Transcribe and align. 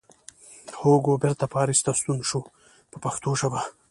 هوګو 0.79 1.21
بېرته 1.23 1.45
پاریس 1.53 1.79
ته 1.85 1.91
ستون 1.99 2.19
شو 2.29 2.41
په 2.91 2.97
پښتو 3.03 3.29
ژبه. 3.39 3.61